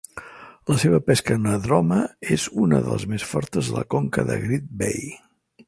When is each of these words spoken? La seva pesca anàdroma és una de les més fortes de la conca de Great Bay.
La 0.69 0.77
seva 0.83 0.99
pesca 1.09 1.35
anàdroma 1.39 1.99
és 2.37 2.47
una 2.63 2.81
de 2.87 2.95
les 2.97 3.05
més 3.13 3.27
fortes 3.35 3.71
de 3.71 3.77
la 3.77 3.85
conca 3.97 4.25
de 4.31 4.39
Great 4.47 4.69
Bay. 4.83 5.09